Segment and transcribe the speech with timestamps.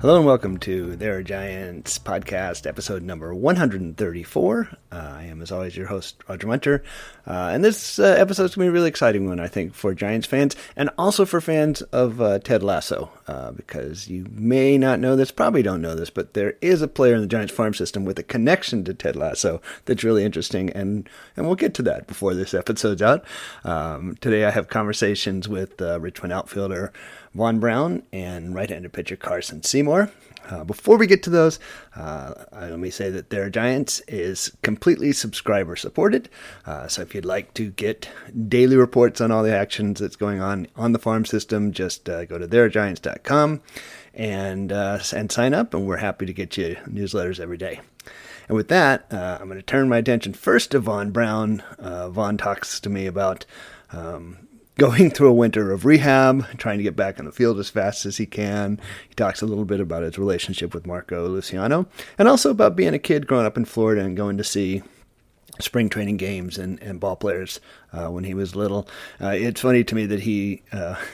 [0.00, 4.68] Hello and welcome to There Are Giants podcast, episode number 134.
[4.92, 6.84] Uh, I am, as always, your host, Roger Munter.
[7.26, 9.74] Uh, and this uh, episode is going to be a really exciting one, I think,
[9.74, 14.78] for Giants fans and also for fans of uh, Ted Lasso, uh, because you may
[14.78, 17.52] not know this, probably don't know this, but there is a player in the Giants
[17.52, 21.74] farm system with a connection to Ted Lasso that's really interesting, and, and we'll get
[21.74, 23.24] to that before this episode's out.
[23.64, 26.92] Um, today I have conversations with uh, Richmond outfielder
[27.34, 30.10] Vaun Brown and right-handed pitcher Carson Seymour.
[30.48, 31.58] Uh, before we get to those,
[31.94, 36.28] uh, let me say that Their Giants is completely subscriber supported.
[36.64, 38.08] Uh, so if you'd like to get
[38.48, 42.24] daily reports on all the actions that's going on on the farm system, just uh,
[42.24, 43.60] go to theregiants.com
[44.14, 47.80] and uh, and sign up, and we're happy to get you newsletters every day.
[48.48, 51.62] And with that, uh, I'm going to turn my attention first to Vaun Brown.
[51.78, 53.44] Von talks to me about
[53.92, 54.47] um,
[54.78, 58.06] going through a winter of rehab, trying to get back on the field as fast
[58.06, 58.80] as he can.
[59.08, 62.94] He talks a little bit about his relationship with Marco Luciano and also about being
[62.94, 64.82] a kid growing up in Florida and going to see
[65.60, 67.60] spring training games and, and ball players
[67.92, 68.88] uh, when he was little.
[69.20, 70.62] Uh, it's funny to me that he.
[70.72, 70.94] Uh,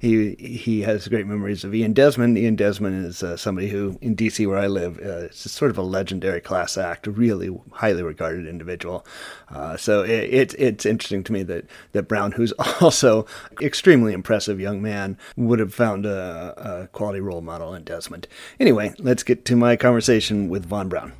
[0.00, 2.38] he he has great memories of Ian Desmond.
[2.38, 5.78] Ian Desmond is uh, somebody who, in DC where I live, uh, is sort of
[5.78, 9.06] a legendary class act, really highly regarded individual.
[9.50, 13.26] Uh, so it, it, it's interesting to me that, that Brown, who's also
[13.60, 18.26] extremely impressive young man, would have found a, a quality role model in Desmond.
[18.58, 21.12] Anyway, let's get to my conversation with Vaun Brown.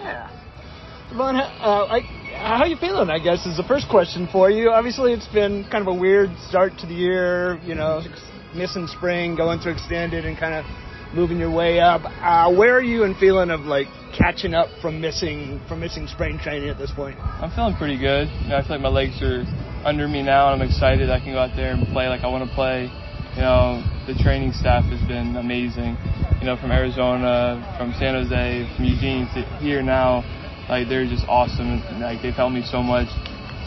[0.00, 0.30] Yeah.
[1.12, 3.10] Vaun, uh, I, how you feeling?
[3.10, 4.70] I guess is the first question for you.
[4.70, 7.58] Obviously, it's been kind of a weird start to the year.
[7.64, 8.02] You know,
[8.54, 10.64] missing spring, going through extended, and kind of
[11.14, 12.02] moving your way up.
[12.04, 16.38] Uh, where are you in feeling of like catching up from missing from missing spring
[16.38, 17.18] training at this point?
[17.18, 18.28] I'm feeling pretty good.
[18.42, 19.44] You know, I feel like my legs are
[19.84, 21.10] under me now, and I'm excited.
[21.10, 22.90] I can go out there and play like I want to play.
[23.34, 25.96] You know, the training staff has been amazing.
[26.40, 30.22] You know, from Arizona, from San Jose, from Eugene to here now
[30.68, 31.80] like they're just awesome.
[32.00, 33.08] Like they've helped me so much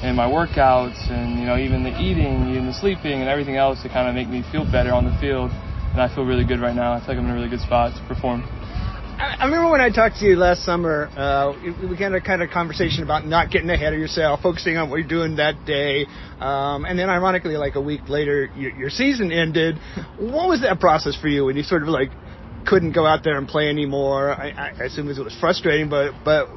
[0.04, 3.82] in my workouts and you know even the eating, even the sleeping and everything else
[3.84, 5.52] to kind of make me feel better on the field.
[5.94, 6.94] And I feel really good right now.
[6.94, 8.48] I feel like I'm in a really good spot to perform.
[9.22, 11.54] I remember when I talked to you last summer, uh,
[11.88, 14.98] we had a kind of conversation about not getting ahead of yourself, focusing on what
[14.98, 16.08] you're doing that day.
[16.40, 19.78] Um, and then ironically, like a week later, your, your season ended.
[20.18, 22.10] What was that process for you when you sort of like
[22.66, 24.32] couldn't go out there and play anymore.
[24.32, 26.48] I, I assume it was frustrating, but but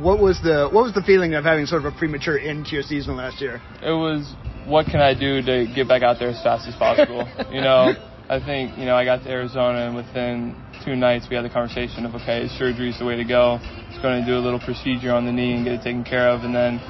[0.00, 2.74] what was the what was the feeling of having sort of a premature end to
[2.74, 3.60] your season last year?
[3.82, 4.34] It was
[4.66, 7.28] what can I do to get back out there as fast as possible.
[7.52, 7.92] you know,
[8.28, 11.50] I think you know I got to Arizona and within two nights we had the
[11.50, 13.58] conversation of okay, surgery is the way to go.
[13.88, 16.28] It's going to do a little procedure on the knee and get it taken care
[16.28, 16.80] of, and then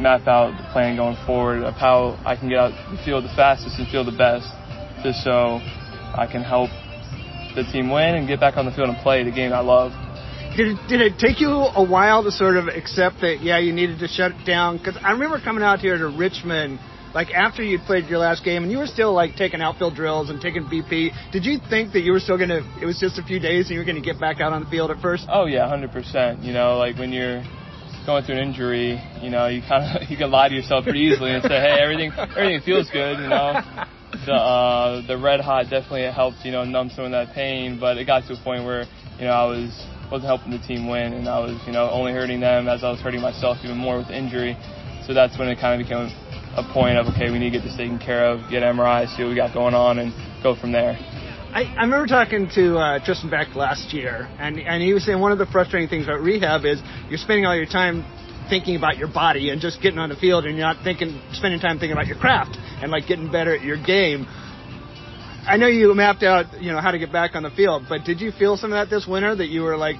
[0.00, 3.34] map out the plan going forward of how I can get out the field the
[3.36, 4.48] fastest and feel the best,
[5.02, 5.60] just so
[6.16, 6.70] I can help
[7.54, 9.92] the team win and get back on the field and play the game I love.
[10.56, 13.72] Did it, did it take you a while to sort of accept that, yeah, you
[13.72, 14.78] needed to shut it down?
[14.78, 16.80] Because I remember coming out here to Richmond,
[17.14, 20.28] like after you'd played your last game, and you were still like taking outfield drills
[20.28, 21.10] and taking BP.
[21.30, 23.66] Did you think that you were still going to, it was just a few days
[23.66, 25.26] and you were going to get back out on the field at first?
[25.28, 26.42] Oh, yeah, 100%.
[26.42, 27.44] You know, like when you're
[28.04, 31.00] going through an injury, you know, you kind of, you can lie to yourself pretty
[31.00, 33.86] easily and say, hey, everything, everything feels good, you know
[34.26, 37.96] the uh, the red hot definitely helped you know numb some of that pain, but
[37.96, 38.84] it got to a point where
[39.18, 39.70] you know I was
[40.10, 42.90] wasn't helping the team win, and I was you know only hurting them as I
[42.90, 44.56] was hurting myself even more with injury.
[45.06, 46.10] So that's when it kind of became
[46.56, 49.22] a point of okay, we need to get this taken care of, get MRI, see
[49.22, 50.98] what we got going on, and go from there.
[51.50, 55.20] I, I remember talking to uh, Tristan Beck last year, and and he was saying
[55.20, 58.04] one of the frustrating things about rehab is you're spending all your time
[58.48, 61.60] thinking about your body and just getting on the field and you're not thinking spending
[61.60, 64.26] time thinking about your craft and like getting better at your game.
[65.46, 68.04] I know you mapped out, you know, how to get back on the field, but
[68.04, 69.96] did you feel some of that this winter that you were like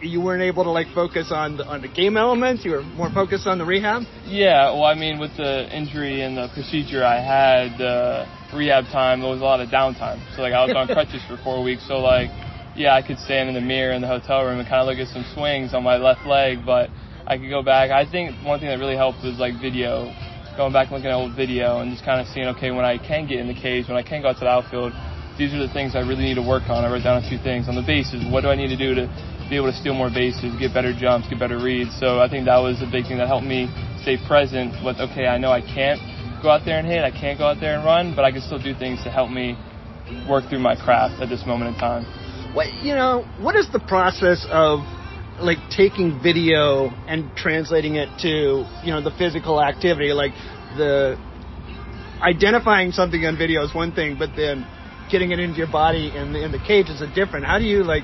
[0.00, 2.64] you weren't able to like focus on the, on the game elements.
[2.64, 4.02] You were more focused on the rehab.
[4.26, 9.20] Yeah, well, I mean, with the injury and the procedure I had, uh, rehab time
[9.20, 10.22] there was a lot of downtime.
[10.36, 11.86] So like I was on crutches for four weeks.
[11.88, 12.30] So like,
[12.76, 14.98] yeah, I could stand in the mirror in the hotel room and kind of look
[14.98, 16.90] at some swings on my left leg, but
[17.26, 17.90] I could go back.
[17.90, 20.14] I think one thing that really helped was like video,
[20.58, 22.98] going back and looking at old video and just kind of seeing, okay, when I
[22.98, 24.90] can get in the cage, when I can go out to the outfield,
[25.38, 26.82] these are the things I really need to work on.
[26.82, 28.26] I wrote down a few things on the bases.
[28.26, 29.06] What do I need to do to
[29.46, 31.94] be able to steal more bases, get better jumps, get better reads?
[32.02, 33.70] So I think that was a big thing that helped me
[34.02, 36.02] stay present with, okay, I know I can't
[36.42, 38.42] go out there and hit, I can't go out there and run, but I can
[38.42, 39.54] still do things to help me
[40.26, 42.02] work through my craft at this moment in time.
[42.50, 44.82] What you know, what is the process of
[45.40, 50.32] like taking video and translating it to you know the physical activity like
[50.76, 51.16] the
[52.20, 54.66] identifying something on video is one thing, but then
[55.10, 57.46] getting it into your body in the, in the cage is a different.
[57.46, 58.02] How do you like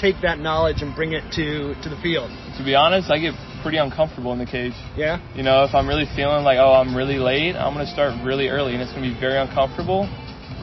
[0.00, 2.30] take that knowledge and bring it to to the field?
[2.58, 4.72] To be honest, I get pretty uncomfortable in the cage.
[4.96, 5.20] Yeah.
[5.34, 8.48] You know, if I'm really feeling like, oh, I'm really late, I'm gonna start really
[8.48, 10.08] early, and it's gonna be very uncomfortable,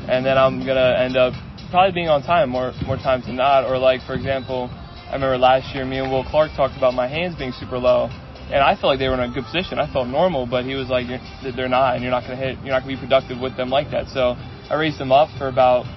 [0.10, 1.34] and then I'm gonna end up
[1.70, 3.70] probably being on time more more times than not.
[3.70, 4.70] Or like, for example,
[5.08, 8.12] I remember last year, me and Will Clark talked about my hands being super low,
[8.52, 9.80] and I felt like they were in a good position.
[9.80, 11.08] I felt normal, but he was like,
[11.56, 13.90] they're not, and you're not gonna hit, you're not gonna be productive with them like
[13.92, 14.12] that.
[14.12, 14.36] So
[14.68, 15.88] I raised them up for about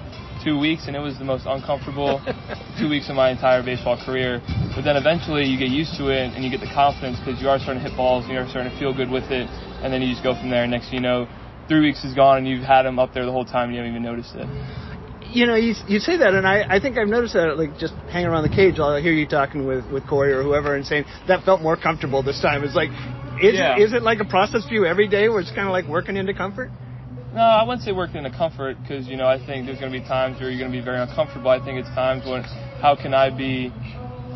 [0.47, 2.23] two weeks, and it was the most uncomfortable
[2.79, 4.39] two weeks of my entire baseball career.
[4.79, 7.51] But then eventually you get used to it, and you get the confidence because you
[7.51, 9.51] are starting to hit balls, and you're starting to feel good with it,
[9.83, 10.63] and then you just go from there.
[10.63, 11.27] And Next thing you know,
[11.67, 13.83] three weeks is gone, and you've had them up there the whole time, and you
[13.83, 14.47] haven't even noticed it.
[15.32, 17.94] You know, you, you say that, and I, I think I've noticed that, like, just
[18.11, 21.05] hanging around the cage, I'll hear you talking with, with Corey or whoever and saying,
[21.29, 22.65] that felt more comfortable this time.
[22.65, 22.91] It's like,
[23.41, 23.79] is, Yeah.
[23.79, 26.17] is it like a process for you every day where it's kind of like working
[26.17, 26.71] into comfort?
[27.32, 29.99] No, I wouldn't say working into comfort because you know I think there's going to
[30.00, 31.49] be times where you're going to be very uncomfortable.
[31.49, 32.43] I think it's times when
[32.82, 33.71] how can I be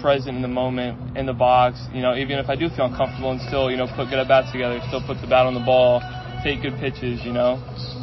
[0.01, 1.83] present in the moment in the box?
[1.93, 4.29] You know, even if I do feel uncomfortable and still you know put good at
[4.29, 6.07] bats together, still put the bat on the ball,
[6.45, 7.19] take good pitches.
[7.27, 7.59] You know,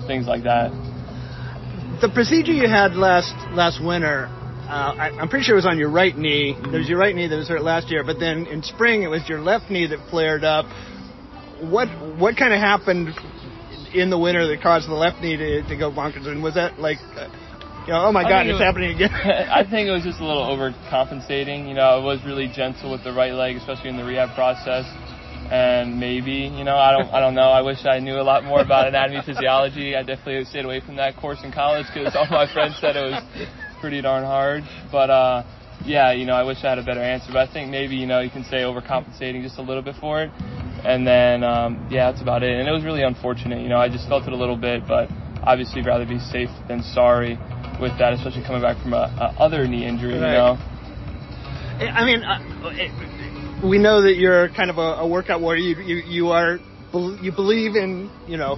[0.08, 0.76] things like that.
[2.02, 5.78] The procedure you had last last winter, uh, I, I'm pretty sure it was on
[5.78, 6.58] your right knee.
[6.60, 9.08] There was your right knee that was hurt last year, but then in spring it
[9.08, 10.66] was your left knee that flared up.
[11.62, 13.10] What what kind of happened
[13.94, 16.26] in the winter that caused the left knee to, to go bonkers?
[16.26, 17.30] And was that like, uh,
[17.86, 19.14] you know, oh my god, it's was- happening again?
[19.14, 21.68] I think it was just a little overcompensating.
[21.70, 24.90] You know, I was really gentle with the right leg, especially in the rehab process.
[25.50, 27.50] And maybe, you know, I don't, I don't know.
[27.50, 29.96] I wish I knew a lot more about anatomy physiology.
[29.96, 33.12] I definitely stayed away from that course in college because all my friends said it
[33.12, 33.48] was
[33.82, 34.64] pretty darn hard.
[34.92, 35.44] But uh,
[35.86, 37.34] yeah, you know, I wish I had a better answer.
[37.34, 40.24] But I think maybe, you know, you can say overcompensating just a little bit for
[40.24, 40.32] it.
[40.84, 42.58] And then, um, yeah, that's about it.
[42.58, 43.62] And it was really unfortunate.
[43.62, 45.10] You know, I just felt it a little bit, but
[45.44, 47.38] obviously rather be safe than sorry
[47.80, 50.18] with that, especially coming back from a, a other knee injury.
[50.18, 50.32] Right.
[50.32, 50.58] You know.
[51.82, 52.40] I mean, uh,
[52.74, 52.92] it,
[53.64, 55.62] we know that you're kind of a, a workout warrior.
[55.62, 56.60] You, you you are
[57.22, 58.58] you believe in you know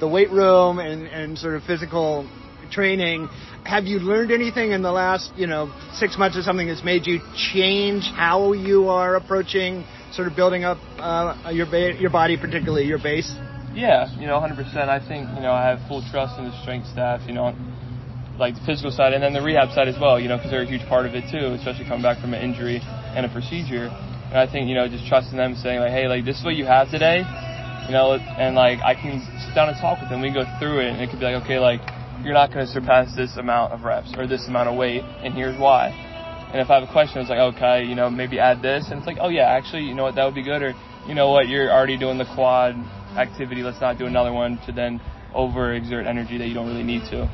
[0.00, 2.28] the weight room and and sort of physical
[2.70, 3.28] training.
[3.64, 7.06] Have you learned anything in the last you know six months or something that's made
[7.06, 7.20] you
[7.52, 12.86] change how you are approaching sort of building up uh, your ba- your body, particularly
[12.86, 13.30] your base?
[13.72, 14.58] Yeah, you know, 100%.
[14.88, 17.54] I think, you know, I have full trust in the strength staff, you know,
[18.36, 20.62] like the physical side and then the rehab side as well, you know, because they're
[20.62, 23.88] a huge part of it too, especially coming back from an injury and a procedure.
[24.30, 26.54] And I think, you know, just trusting them saying, like, hey, like, this is what
[26.54, 27.26] you have today,
[27.86, 30.22] you know, and like, I can sit down and talk with them.
[30.22, 31.80] We go through it and it could be like, okay, like,
[32.22, 35.34] you're not going to surpass this amount of reps or this amount of weight, and
[35.34, 35.88] here's why.
[36.52, 38.86] And if I have a question, it's like, okay, you know, maybe add this.
[38.90, 40.62] And it's like, oh, yeah, actually, you know what, that would be good.
[40.62, 40.74] Or,
[41.06, 42.74] you know what, you're already doing the quad
[43.16, 43.62] activity.
[43.62, 45.00] Let's not do another one to then
[45.34, 47.26] overexert energy that you don't really need to.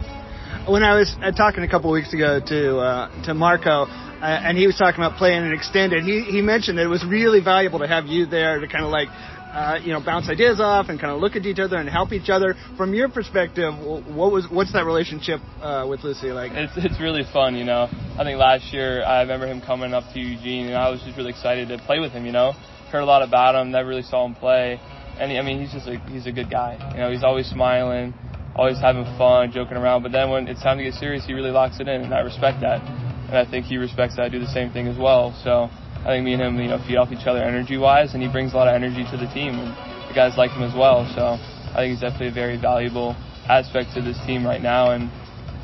[0.68, 3.86] when I was uh, talking a couple weeks ago to uh, to Marco,
[4.20, 7.04] uh, and he was talking about playing an extended, he he mentioned that it was
[7.04, 9.08] really valuable to have you there to kind of like.
[9.46, 12.12] Uh, you know, bounce ideas off and kind of look at each other and help
[12.12, 12.54] each other.
[12.76, 16.52] From your perspective, what was what's that relationship uh, with Lucy like?
[16.52, 17.88] It's it's really fun, you know.
[18.18, 21.16] I think last year I remember him coming up to Eugene, and I was just
[21.16, 22.26] really excited to play with him.
[22.26, 22.52] You know,
[22.92, 24.78] heard a lot about him, never really saw him play,
[25.18, 26.76] and he, I mean he's just a he's a good guy.
[26.92, 28.12] You know, he's always smiling,
[28.54, 30.02] always having fun, joking around.
[30.02, 32.20] But then when it's time to get serious, he really locks it in, and I
[32.20, 33.05] respect that.
[33.28, 35.34] And I think he respects that I do the same thing as well.
[35.42, 35.68] So
[36.06, 38.30] I think me and him, you know, feed off each other energy wise, and he
[38.30, 39.74] brings a lot of energy to the team, and
[40.08, 41.02] the guys like him as well.
[41.14, 41.34] So
[41.74, 43.16] I think he's definitely a very valuable
[43.48, 45.10] aspect to this team right now, and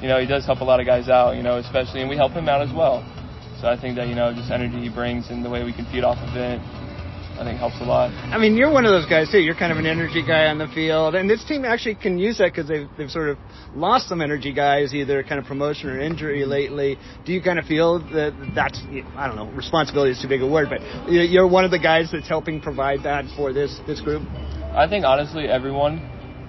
[0.02, 2.16] you know, he does help a lot of guys out, you know, especially, and we
[2.16, 3.06] help him out as well.
[3.62, 5.86] So I think that, you know, just energy he brings and the way we can
[5.86, 6.58] feed off of it,
[7.38, 8.10] I think helps a lot.
[8.30, 9.38] I mean, you're one of those guys too.
[9.38, 12.38] You're kind of an energy guy on the field, and this team actually can use
[12.38, 13.38] that because they've they've sort of
[13.74, 16.98] lost some energy guys, either kind of promotion or injury lately.
[17.24, 18.80] Do you kind of feel that that's
[19.16, 21.78] I don't know, responsibility is too big a word, but you- you're one of the
[21.78, 24.22] guys that's helping provide that for this this group?
[24.74, 26.00] I think honestly everyone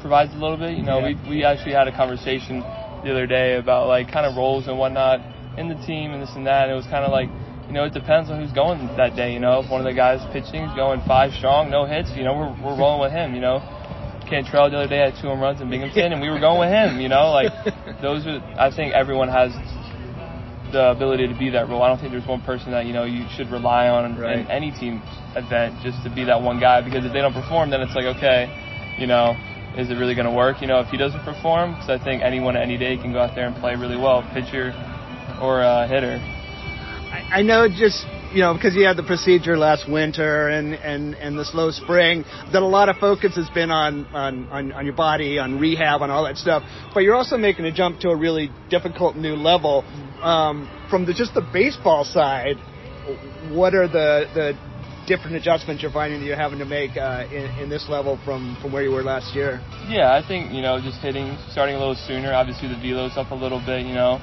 [0.02, 0.78] provides a little bit.
[0.78, 1.16] You know, Yeah.
[1.24, 2.64] we we actually had a conversation
[3.04, 5.22] the other day about like kind of roles and whatnot
[5.58, 6.64] in the team and this and that.
[6.64, 7.30] And it was kind of like,
[7.74, 9.34] you know, it depends on who's going that day.
[9.34, 12.22] You know, if one of the guys pitching is going five strong, no hits, you
[12.22, 13.34] know, we're we're rolling with him.
[13.34, 13.66] You know,
[14.30, 16.70] Cantrell the other day had two home runs in Binghamton, and we were going with
[16.70, 17.02] him.
[17.02, 17.50] You know, like
[18.06, 18.46] those are.
[18.62, 19.50] I think everyone has
[20.70, 21.82] the ability to be that role.
[21.82, 24.46] I don't think there's one person that you know you should rely on Right.
[24.46, 25.02] in any team
[25.34, 28.06] event just to be that one guy because if they don't perform, then it's like
[28.22, 28.54] okay,
[29.02, 29.34] you know,
[29.82, 30.62] is it really going to work?
[30.62, 33.34] You know, if he doesn't perform, because I think anyone any day can go out
[33.34, 34.78] there and play really well, pitcher
[35.42, 36.22] or uh, hitter.
[37.34, 41.38] I, know just you know, because you had the procedure last winter and, and, and
[41.38, 44.96] the slow spring, that a lot of focus has been on, on, on, on your
[44.96, 46.64] body, on rehab, on all that stuff.
[46.94, 49.84] But you're also making a jump to a really difficult new level.
[50.22, 52.58] Um, from the, just the baseball side,
[53.50, 54.54] what are the, the
[55.08, 58.58] different adjustments you're finding that you're having to make uh, in, in this level from,
[58.62, 59.62] from where you were last year?
[59.88, 62.34] Yeah, I think, you know, just hitting, starting a little sooner.
[62.34, 64.20] Obviously, the velo's up a little bit, you know.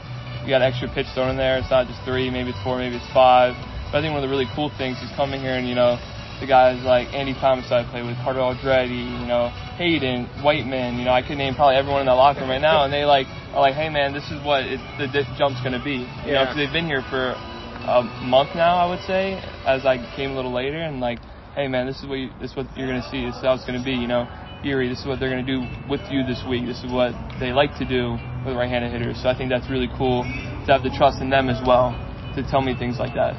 [0.50, 1.62] You got extra pitch thrown in there.
[1.62, 3.54] It's not just three, maybe it's four, maybe it's five.
[3.86, 5.94] But I think one of the really cool things is coming here and, you know,
[6.42, 9.46] the guys like Andy Thomas I play with, Carter Aldrete, you know,
[9.78, 12.82] Hayden, Whiteman, you know, I could name probably everyone in that locker room right now,
[12.82, 15.06] and they like are like, hey man, this is what it, the
[15.38, 16.42] jump's going to be, you yeah.
[16.42, 17.38] know, because they've been here for
[17.86, 19.38] a month now, I would say,
[19.70, 21.22] as I came a little later, and like,
[21.54, 23.42] hey man, this is what you, this is what you're going to see, this is
[23.46, 24.26] how it's going to be, you know,
[24.66, 27.14] Erie, this is what they're going to do with you this week, this is what
[27.38, 30.82] they like to do with right-handed hitters, so I think that's really cool to have
[30.82, 31.92] the trust in them as well
[32.34, 33.34] to tell me things like that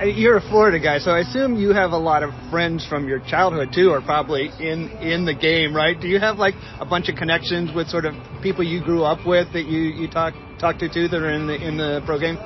[0.00, 3.06] uh, you're a Florida guy, so I assume you have a lot of friends from
[3.06, 5.98] your childhood too, or probably in in the game, right?
[5.98, 9.26] Do you have like a bunch of connections with sort of people you grew up
[9.26, 12.18] with that you you talk talk to too that are in the in the pro
[12.18, 12.36] game?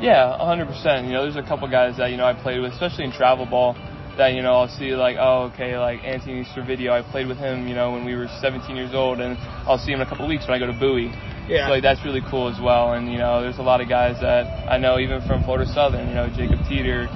[0.00, 1.06] Yeah, 100%.
[1.06, 3.46] You know, there's a couple guys that you know I played with, especially in travel
[3.46, 3.74] ball.
[4.18, 6.90] That you know, I'll see like, oh, okay, like Anthony Servideo.
[6.90, 9.92] I played with him, you know, when we were 17 years old, and I'll see
[9.92, 11.12] him in a couple weeks when I go to Bowie.
[11.48, 11.66] Yeah.
[11.66, 12.92] So, like that's really cool as well.
[12.92, 16.08] And you know, there's a lot of guys that I know even from Florida Southern.
[16.08, 17.06] You know, Jacob Teeter,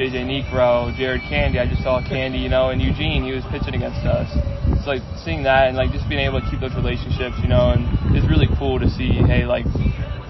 [0.00, 1.58] JJ Niekro, Jared Candy.
[1.58, 3.24] I just saw Candy, you know, and Eugene.
[3.24, 4.28] He was pitching against us.
[4.74, 7.72] It's like seeing that and like just being able to keep those relationships, you know,
[7.76, 7.84] and
[8.16, 9.12] it's really cool to see.
[9.12, 9.64] Hey, like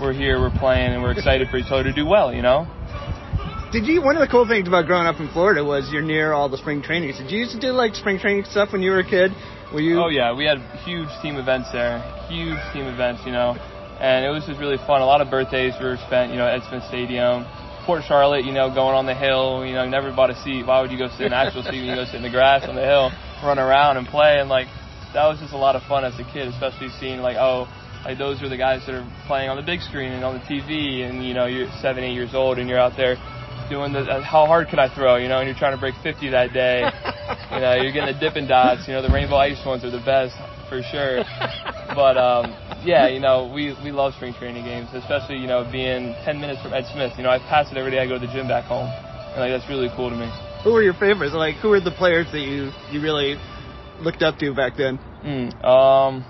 [0.00, 2.66] we're here, we're playing, and we're excited for each other to do well, you know.
[3.74, 4.02] Did you?
[4.02, 6.58] One of the cool things about growing up in Florida was you're near all the
[6.58, 7.18] spring trainings.
[7.18, 9.32] Did you used to do like spring training stuff when you were a kid?
[9.74, 9.98] Were you?
[9.98, 11.98] Oh yeah, we had huge team events there,
[12.30, 13.58] huge team events, you know,
[13.98, 15.02] and it was just really fun.
[15.02, 17.42] A lot of birthdays were spent, you know, at Smith Stadium.
[17.82, 20.64] Port Charlotte, you know, going on the hill, you know, never bought a seat.
[20.64, 22.30] Why would you go sit in the actual seat when you go sit in the
[22.30, 23.10] grass on the hill,
[23.42, 24.38] run around and play?
[24.38, 24.68] And like,
[25.12, 27.66] that was just a lot of fun as a kid, especially seeing like, oh,
[28.06, 30.44] like those are the guys that are playing on the big screen and on the
[30.46, 33.18] TV, and you know, you're seven, eight years old, and you're out there
[33.68, 35.94] doing the uh, how hard could I throw, you know, and you're trying to break
[36.02, 36.84] 50 that day.
[37.52, 38.86] you know, you're getting the Dippin' Dots.
[38.86, 40.34] You know, the Rainbow Ice ones are the best
[40.68, 41.22] for sure.
[41.94, 42.52] but um,
[42.84, 46.62] yeah, you know, we we love spring training games, especially you know being 10 minutes
[46.62, 47.12] from Ed Smith.
[47.16, 47.98] You know, I pass it every day.
[47.98, 50.30] I go to the gym back home, and like that's really cool to me.
[50.64, 51.34] Who were your favorites?
[51.34, 53.36] Like, who were the players that you you really
[54.00, 54.98] looked up to back then?
[55.24, 56.24] Mm, um,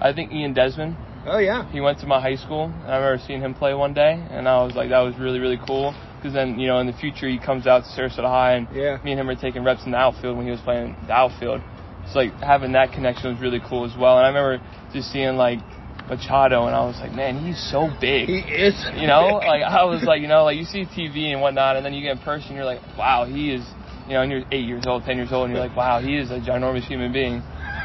[0.00, 0.96] I think Ian Desmond.
[1.26, 1.70] Oh yeah.
[1.70, 4.48] He went to my high school, and I remember seeing him play one day, and
[4.48, 7.28] I was like, that was really really cool because then you know in the future
[7.28, 8.98] he comes out to Sarasota High, and yeah.
[9.04, 11.62] me and him are taking reps in the outfield when he was playing the outfield.
[12.12, 14.18] So like having that connection was really cool as well.
[14.18, 15.60] And I remember just seeing like
[16.08, 18.28] Machado, and I was like, man, he's so big.
[18.28, 18.74] He is.
[18.96, 21.84] You know, like I was like, you know, like you see TV and whatnot, and
[21.84, 23.64] then you get in person, you're like, wow, he is.
[24.06, 26.16] You know, and you're eight years old, ten years old, and you're like, wow, he
[26.16, 27.42] is a ginormous human being.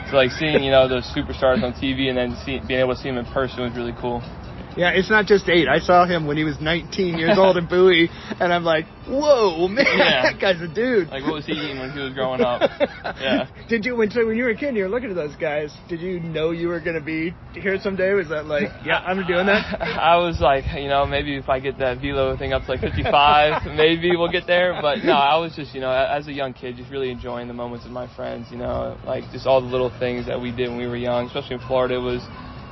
[0.10, 3.02] So like seeing, you know, those superstars on TV and then see, being able to
[3.02, 4.24] see him in person was really cool.
[4.76, 5.68] Yeah, it's not just eight.
[5.68, 9.68] I saw him when he was 19 years old in Bowie, and I'm like, whoa,
[9.68, 10.24] man, yeah.
[10.24, 11.10] that guy's a dude.
[11.10, 12.62] Like, what was he eating when he was growing up?
[13.24, 13.48] Yeah.
[13.70, 15.74] Did you when so when you were a kid, you were looking at those guys?
[15.88, 18.14] Did you know you were going to be here someday?
[18.14, 19.82] Was that like, yeah, I'm doing that?
[19.82, 22.82] I was like, you know, maybe if I get that velo thing up to like
[22.82, 24.78] 55, maybe we'll get there.
[24.82, 27.54] But no, I was just, you know, as a young kid, just really enjoying the
[27.54, 28.48] moments with my friends.
[28.52, 31.28] You know, like just all the little things that we did when we were young,
[31.28, 31.96] especially in Florida.
[31.96, 32.22] It was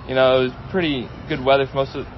[0.08, 2.12] you know, it was pretty good weather for most of the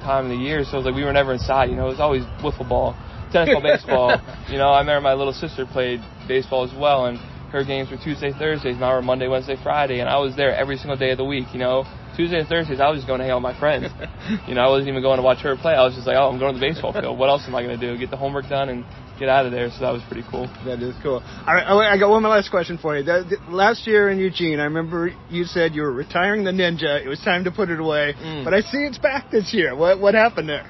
[0.00, 1.70] time of the year, so it was like we were never inside.
[1.70, 2.96] You know, it was always wiffle ball,
[3.32, 4.20] tennis ball, baseball.
[4.48, 7.18] You know, I remember my little sister played baseball as well, and
[7.52, 10.54] her games were Tuesday, Thursdays, and I were Monday, Wednesday, Friday, and I was there
[10.54, 11.48] every single day of the week.
[11.52, 11.84] You know,
[12.16, 13.92] Tuesday and Thursdays, I was just going to hang out with my friends.
[14.48, 15.72] you know, I wasn't even going to watch her play.
[15.74, 17.18] I was just like, oh, I'm going to the baseball field.
[17.18, 17.98] What else am I going to do?
[17.98, 18.84] Get the homework done and
[19.18, 19.70] get out of there.
[19.70, 20.46] So that was pretty cool.
[20.64, 21.22] That is cool.
[21.46, 23.04] All right, oh, I got one more last question for you.
[23.48, 27.04] Last year in Eugene, I remember you said you were retiring the Ninja.
[27.04, 28.14] It was time to put it away.
[28.18, 28.44] Mm.
[28.44, 29.76] But I see it's back this year.
[29.76, 30.66] What what happened there?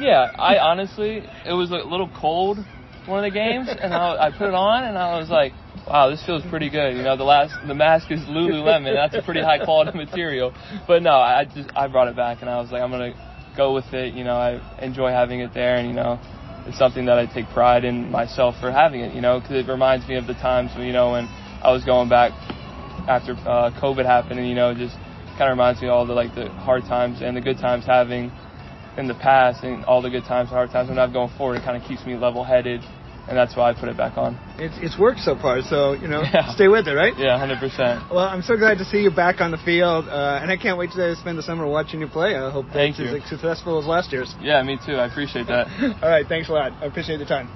[0.00, 2.58] Yeah, I honestly, it was a little cold
[3.06, 5.52] one of the games, and I, I put it on, and I was like,
[5.86, 6.96] wow, this feels pretty good.
[6.96, 8.94] You know, the last the mask is Lululemon.
[8.94, 10.54] That's a pretty high quality material.
[10.86, 13.14] But no, I just I brought it back, and I was like, I'm gonna
[13.56, 14.14] go with it.
[14.14, 16.20] You know, I enjoy having it there, and you know,
[16.66, 19.70] it's something that I take pride in myself for having it, you know, because it
[19.70, 21.26] reminds me of the times, when, you know, when
[21.62, 22.32] I was going back
[23.08, 24.96] after uh, COVID happened, and you know, just
[25.38, 27.84] kind of reminds me of all the like the hard times and the good times
[27.86, 28.30] having
[28.96, 30.88] in the past, and all the good times and hard times.
[30.88, 32.82] When I'm going forward, it kind of keeps me level-headed
[33.28, 34.38] and that's why I put it back on.
[34.58, 36.54] It's it's worked so far, so you know, yeah.
[36.54, 37.14] stay with it, right?
[37.16, 38.10] Yeah, hundred percent.
[38.10, 40.78] Well, I'm so glad to see you back on the field, uh, and I can't
[40.78, 42.36] wait to spend the summer watching you play.
[42.36, 44.34] I hope Thank it's as successful as last year's.
[44.40, 44.94] Yeah, me too.
[44.94, 45.68] I appreciate that.
[46.02, 46.72] All right, thanks a lot.
[46.80, 47.48] I appreciate the time.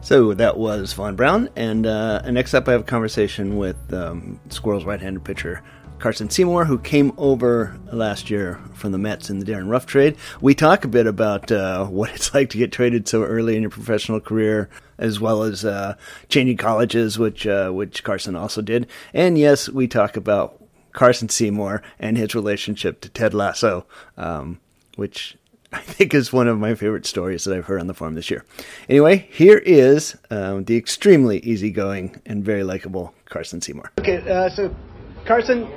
[0.00, 3.76] So that was Vaun Brown, and, uh, and next up I have a conversation with
[3.90, 5.62] um, Squirrels' right-handed pitcher
[5.98, 10.16] Carson Seymour, who came over last year from the Mets in the Darin Ruf trade.
[10.40, 13.62] We talk a bit about uh, what it's like to get traded so early in
[13.62, 15.96] your professional career, as well as uh,
[16.28, 18.88] changing colleges, which uh, which Carson also did.
[19.12, 20.60] And yes, we talk about
[20.92, 23.86] Carson Seymour and his relationship to Ted Lasso,
[24.16, 24.60] um,
[24.96, 25.36] which
[25.72, 28.30] I think is one of my favorite stories that I've heard on the forum this
[28.30, 28.44] year.
[28.88, 33.90] Anyway, here is um, the extremely easygoing and very likable Carson Seymour.
[33.98, 34.74] Okay, uh, so
[35.24, 35.68] Carson,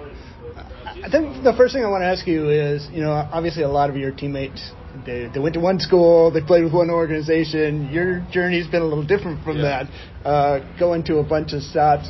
[1.04, 3.70] I think the first thing I want to ask you is, you know, obviously a
[3.70, 4.72] lot of your teammates
[5.06, 7.90] they, they went to one school, they played with one organization.
[7.92, 9.84] Your journey's been a little different from yeah.
[9.84, 12.10] that, uh, going to a bunch of stops.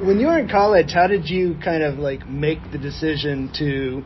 [0.00, 4.02] When you were in college, how did you kind of like make the decision to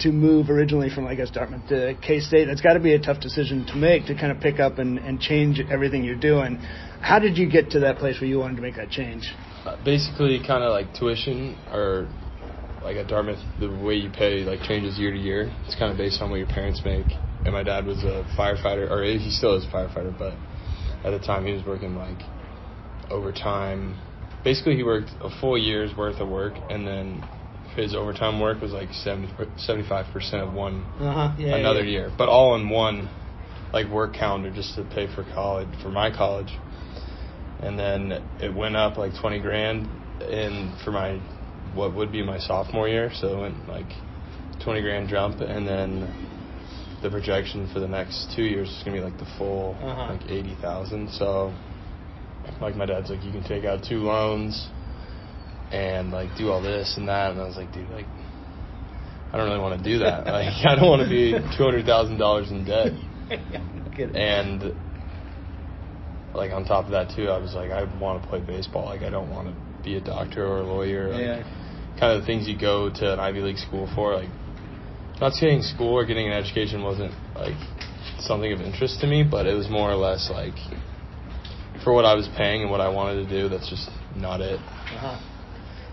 [0.00, 2.46] to move originally from I guess Dartmouth to K State?
[2.46, 4.98] That's got to be a tough decision to make to kind of pick up and,
[4.98, 6.56] and change everything you're doing.
[7.00, 9.30] How did you get to that place where you wanted to make that change?
[9.64, 12.08] Uh, basically, kind of like tuition or
[12.86, 15.52] like at Dartmouth, the way you pay like changes year to year.
[15.66, 17.06] It's kind of based on what your parents make.
[17.44, 20.34] And my dad was a firefighter, or he still is a firefighter, but
[21.04, 22.18] at the time he was working like
[23.10, 24.00] overtime.
[24.44, 27.24] Basically, he worked a full year's worth of work, and then
[27.74, 31.34] his overtime work was like 75 percent of one uh-huh.
[31.38, 31.90] yeah, another yeah.
[31.90, 33.10] year, but all in one
[33.72, 36.52] like work calendar just to pay for college for my college.
[37.60, 39.88] And then it went up like 20 grand
[40.22, 41.20] in for my
[41.76, 43.86] what would be my sophomore year, so it went like
[44.64, 46.26] 20 grand jump, and then
[47.02, 50.14] the projection for the next two years is gonna be like the full uh-huh.
[50.14, 51.10] like 80,000.
[51.10, 51.54] So
[52.60, 54.68] like my dad's like, you can take out two loans
[55.70, 58.06] and like do all this and that, and I was like, dude, like
[59.32, 60.26] I don't really want to do that.
[60.26, 62.92] like I don't want to be two hundred thousand dollars in debt.
[64.16, 64.74] and
[66.34, 68.86] like on top of that too, I was like, I want to play baseball.
[68.86, 71.10] Like I don't want to be a doctor or a lawyer.
[71.10, 71.62] Like, yeah
[71.98, 74.14] kind of the things you go to an Ivy League school for.
[74.14, 74.30] Like,
[75.20, 77.56] not saying school or getting an education wasn't like
[78.20, 80.54] something of interest to me, but it was more or less like
[81.82, 83.48] for what I was paying and what I wanted to do.
[83.48, 84.60] That's just not it.
[84.60, 85.18] Uh-huh.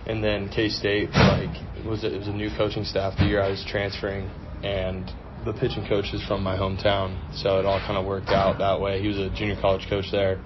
[0.06, 3.26] And then K State, like, it was a, it was a new coaching staff the
[3.26, 4.30] year I was transferring,
[4.62, 5.10] and
[5.46, 8.82] the pitching coach is from my hometown, so it all kind of worked out that
[8.82, 9.02] way.
[9.02, 10.42] He was a junior college coach there,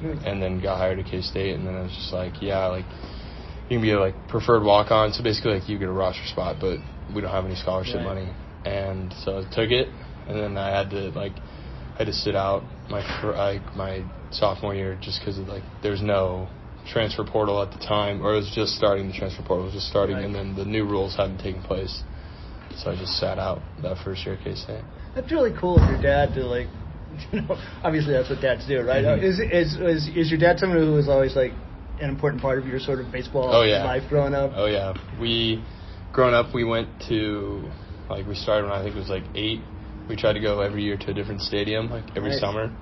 [0.00, 2.86] and then got hired at K State, and then I was just like, yeah, like
[3.72, 5.12] you can be a like preferred walk on.
[5.12, 6.78] So basically, like you get a roster spot, but
[7.14, 8.04] we don't have any scholarship right.
[8.04, 8.28] money.
[8.64, 9.88] And so I took it,
[10.28, 11.32] and then I had to like
[11.94, 13.00] I had to sit out my
[13.32, 16.48] like my sophomore year just because of like there's no
[16.92, 19.88] transfer portal at the time, or it was just starting the transfer portal was just
[19.88, 20.24] starting, right.
[20.24, 22.02] and then the new rules hadn't taken place.
[22.76, 24.84] So I just sat out that first year at K State.
[25.14, 26.68] That's really cool of your dad to like,
[27.32, 29.04] you know, obviously that's what dads do, right?
[29.04, 29.24] Mm-hmm.
[29.24, 31.52] Is, is is is your dad someone who was always like
[32.00, 33.84] an important part of your sort of baseball oh, yeah.
[33.84, 34.52] life growing up?
[34.54, 35.64] Oh yeah, we
[36.12, 37.70] growing up we went to
[38.08, 39.60] like we started when I think it was like eight.
[40.08, 42.40] We tried to go every year to a different stadium, like every nice.
[42.40, 42.74] summer,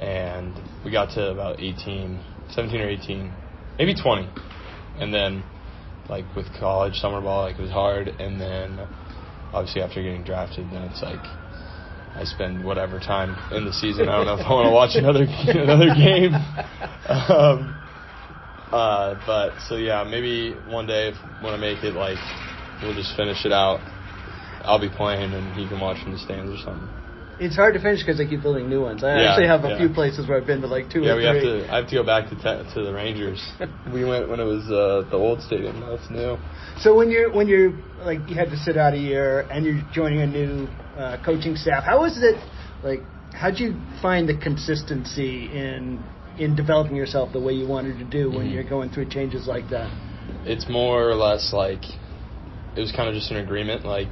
[0.00, 3.32] and we got to about 18, 17 or 18,
[3.76, 4.28] maybe 20,
[5.00, 5.42] and then
[6.08, 8.78] like with college summer ball, like it was hard, and then
[9.52, 11.20] obviously after getting drafted, then it's like
[12.14, 14.08] I spend whatever time in the season.
[14.08, 15.24] I don't know if I want to watch another
[15.60, 16.32] another game.
[17.08, 17.77] Um,
[18.72, 22.18] uh, but so yeah, maybe one day if, when I make it, like
[22.82, 23.80] we'll just finish it out.
[24.62, 26.88] I'll be playing and he can watch from the stands or something.
[27.40, 29.04] It's hard to finish because they keep building new ones.
[29.04, 29.78] I yeah, actually have a yeah.
[29.78, 31.46] few places where I've been to like two yeah, or we three.
[31.46, 31.72] have to.
[31.72, 33.40] I have to go back to te- to the Rangers.
[33.92, 35.78] we went when it was uh, the old stadium.
[35.78, 36.36] Now it's new.
[36.80, 39.80] So when you're when you're like you had to sit out a year and you're
[39.92, 42.36] joining a new uh, coaching staff, how was it?
[42.82, 43.02] Like,
[43.32, 46.02] how'd you find the consistency in
[46.38, 48.54] in developing yourself the way you wanted to do when mm-hmm.
[48.54, 49.90] you're going through changes like that?
[50.44, 51.82] It's more or less like
[52.76, 54.08] it was kind of just an agreement, like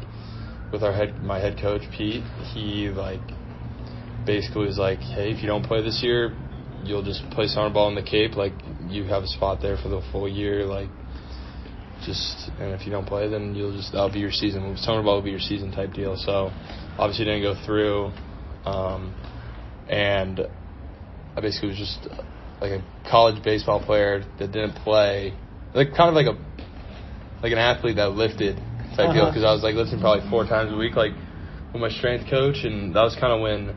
[0.72, 2.24] with our head, my head coach Pete.
[2.52, 3.20] He like
[4.24, 6.36] basically was like, hey, if you don't play this year,
[6.84, 8.36] you'll just play summer ball in the Cape.
[8.36, 8.52] Like
[8.88, 10.64] you have a spot there for the full year.
[10.64, 10.88] Like
[12.04, 14.76] just and if you don't play, then you'll just that'll be your season.
[14.76, 16.16] Summer ball will be your season type deal.
[16.16, 16.50] So
[16.98, 18.10] obviously didn't go through.
[18.64, 19.14] Um,
[19.88, 20.40] and
[21.36, 22.08] I basically was just
[22.60, 25.34] like a college baseball player that didn't play,
[25.74, 26.38] like kind of like a
[27.42, 28.56] like an athlete that lifted
[28.96, 29.12] type uh-huh.
[29.12, 31.12] deal because I was like lifting probably four times a week, like
[31.72, 33.76] with my strength coach, and that was kind of when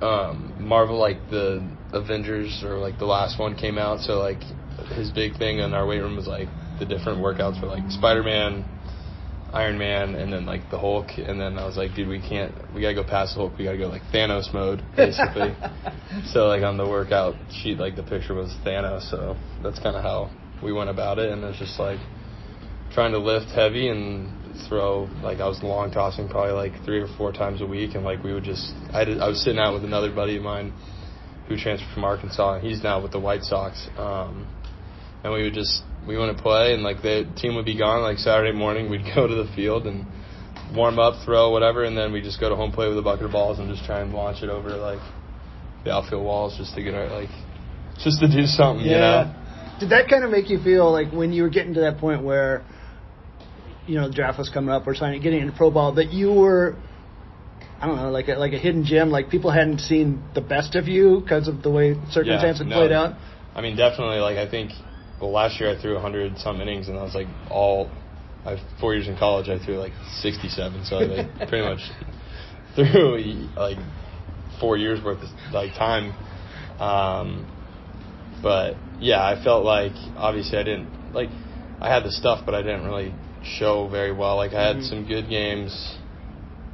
[0.00, 4.00] um, Marvel like the Avengers or like the last one came out.
[4.00, 4.40] So like
[4.94, 8.22] his big thing in our weight room was like the different workouts for like Spider
[8.22, 8.64] Man,
[9.52, 12.54] Iron Man, and then like the Hulk, and then I was like, dude, we can't,
[12.74, 15.54] we gotta go past the Hulk, we gotta go like Thanos mode, basically.
[16.32, 20.02] so like on the workout sheet, like the picture was Thanos, so that's kind of
[20.02, 20.30] how
[20.62, 21.98] we went about it, and it's just like
[22.92, 24.30] trying to lift heavy and
[24.68, 28.04] throw like I was long tossing probably like three or four times a week, and
[28.04, 30.72] like we would just I did, I was sitting out with another buddy of mine
[31.48, 34.46] who transferred from Arkansas, and he's now with the White Sox, um,
[35.24, 38.02] and we would just we wouldn't play, and like the team would be gone.
[38.02, 40.04] Like Saturday morning, we'd go to the field and
[40.74, 43.26] warm up, throw whatever, and then we just go to home plate with a bucket
[43.26, 45.00] of balls and just try and launch it over like
[45.84, 47.30] the outfield walls just to get our like
[48.02, 49.34] just to do something, you know.
[49.78, 52.22] Did that kind of make you feel like when you were getting to that point
[52.22, 52.64] where,
[53.86, 56.32] you know, the draft was coming up or signing, getting into pro ball, that you
[56.32, 56.76] were,
[57.80, 60.74] I don't know, like a, like a hidden gem, like people hadn't seen the best
[60.74, 62.76] of you because of the way circumstances no.
[62.76, 63.16] played out?
[63.54, 64.18] I mean, definitely.
[64.18, 64.72] Like I think,
[65.20, 67.90] well, last year I threw 100 some innings, and I was like all.
[68.44, 71.80] I four years in college, I threw like 67, so I like, pretty much
[72.74, 73.18] threw
[73.54, 73.76] like
[74.58, 76.14] four years worth of like time.
[76.78, 77.46] Um,
[78.42, 81.28] but yeah, I felt like obviously I didn't like
[81.80, 83.14] I had the stuff, but I didn't really
[83.58, 84.36] show very well.
[84.36, 84.88] Like I had Mhm.
[84.88, 85.98] some good games,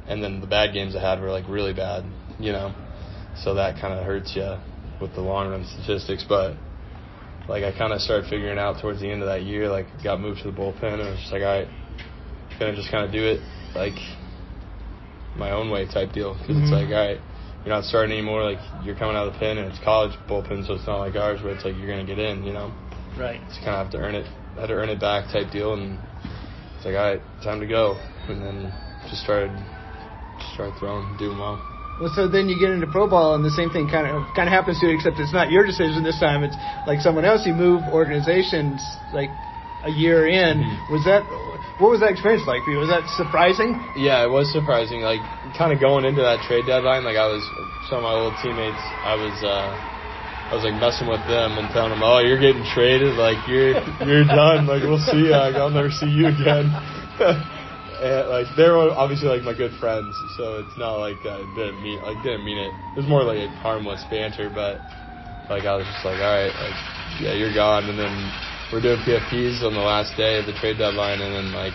[0.07, 2.05] and then the bad games I had were like really bad,
[2.39, 2.73] you know.
[3.43, 4.55] So that kind of hurts you
[5.01, 6.55] with the long run statistics, but
[7.47, 10.19] like I kind of started figuring out towards the end of that year, like got
[10.19, 11.67] moved to the bullpen, and I was just like, all right,
[12.59, 13.39] gonna just kind of do it
[13.75, 13.95] like
[15.35, 16.63] my own way type deal because Mhm.
[16.63, 17.19] it's like, all right,
[17.63, 18.43] you're not starting anymore.
[18.43, 21.15] Like you're coming out of the pen, and it's college bullpen, so it's not like
[21.15, 22.73] ours where it's like you're gonna get in, you know.
[23.17, 23.41] Right.
[23.51, 25.99] So kind of have to earn it, had to earn it back type deal, and
[26.75, 28.73] it's like, all right, time to go, and then
[29.09, 29.51] just started,
[30.39, 31.61] just started throwing, doing well.
[31.99, 34.47] Well, so then you get into pro ball, and the same thing kind of kind
[34.47, 36.43] of happens to you, except it's not your decision this time.
[36.43, 37.45] It's like someone else.
[37.45, 39.31] You move organizations like
[39.83, 40.63] a year in.
[40.63, 40.89] Mhm.
[40.89, 41.25] Was that
[41.79, 42.77] what was that experience like for you?
[42.77, 43.81] Was that surprising?
[43.95, 45.01] Yeah, it was surprising.
[45.01, 45.21] Like
[45.57, 47.43] kind of going into that trade deadline, like I was
[47.89, 48.81] some of my old teammates.
[49.03, 49.73] I was uh
[50.49, 53.15] I was like messing with them and telling them, "Oh, you're getting traded.
[53.17, 53.73] Like you're
[54.05, 54.65] you're done.
[54.65, 55.33] Like we'll see.
[55.33, 56.71] Like I'll never see you again."
[58.01, 61.45] and like they were obviously like my good friends, so it's not like uh, I
[61.55, 62.73] didn't mean like didn't mean it.
[62.73, 64.81] It was more like a harmless banter, but
[65.49, 66.77] like I was just like, "All right, like
[67.21, 68.13] yeah, you're gone." And then
[68.71, 71.73] we're doing PFPs on the last day of the trade deadline, and then like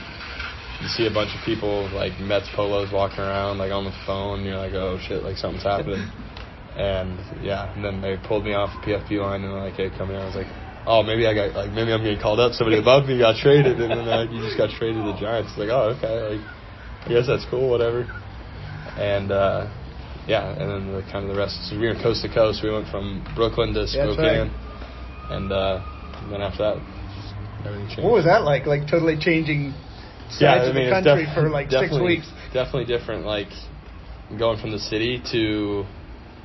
[0.83, 4.41] you see a bunch of people like Mets polos walking around like on the phone.
[4.41, 6.11] And you're like, oh shit, like something's happening.
[6.77, 9.91] and yeah, and then they pulled me off the PFP line and they're like, hey,
[9.97, 10.19] come here.
[10.19, 10.51] I was like,
[10.87, 12.53] oh, maybe I got like maybe I'm getting called up.
[12.53, 15.53] Somebody above me got traded, and then like you just got traded to the Giants.
[15.53, 16.47] It's like, oh, okay, like
[17.07, 18.07] I guess that's cool, whatever.
[18.97, 19.71] And uh
[20.27, 21.69] yeah, and then the kind of the rest.
[21.69, 22.63] So we were coast to coast.
[22.63, 24.15] We went from Brooklyn to That's right.
[24.15, 24.55] Spokane,
[25.31, 25.83] and uh,
[26.31, 26.77] then after that,
[27.67, 28.05] everything changed.
[28.05, 28.67] What was that like?
[28.67, 29.75] Like totally changing
[30.31, 32.31] sides yeah, I of the country def- for like six weeks.
[32.55, 33.27] Definitely different.
[33.27, 33.51] Like
[34.39, 35.85] going from the city to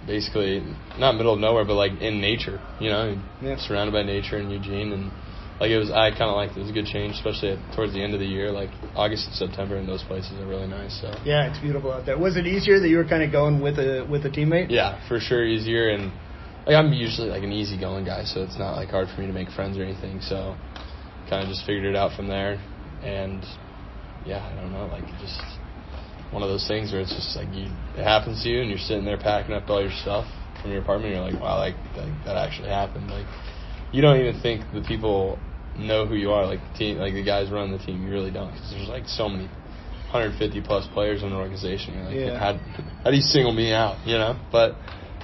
[0.08, 0.64] basically
[0.98, 2.60] not middle of nowhere, but like in nature.
[2.80, 3.58] You know, Yeah.
[3.58, 5.12] surrounded by nature in Eugene, and
[5.60, 5.92] like it was.
[5.92, 6.60] I kind of liked it.
[6.60, 8.52] It was a good change, especially at, towards the end of the year.
[8.52, 11.00] Like August and September and those places are really nice.
[11.02, 12.18] So Yeah, it's beautiful out there.
[12.18, 14.72] Was it easier that you were kind of going with a with a teammate?
[14.72, 16.12] yeah, for sure easier and.
[16.66, 19.32] Like I'm usually like an easygoing guy, so it's not like hard for me to
[19.32, 20.20] make friends or anything.
[20.20, 20.58] So,
[21.30, 22.60] kind of just figured it out from there,
[23.02, 23.42] and
[24.26, 25.40] yeah, I don't know, like just
[26.32, 28.80] one of those things where it's just like you, it happens to you, and you're
[28.80, 30.26] sitting there packing up all your stuff
[30.62, 31.14] from your apartment.
[31.14, 33.10] And you're like, wow, like that, that actually happened.
[33.10, 33.28] Like
[33.92, 35.40] you don't even think the people
[35.78, 38.04] know who you are, like the team, like the guys running the team.
[38.04, 39.50] You really don't, because there's like so many.
[40.08, 41.94] 150 plus players in the organization.
[41.94, 42.40] You're like, Yeah.
[42.40, 42.54] how,
[43.04, 44.08] how do you single me out?
[44.08, 44.78] You know, but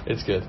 [0.04, 0.44] it's good.